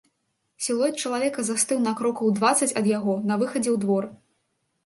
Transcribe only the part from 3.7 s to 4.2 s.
ў двор.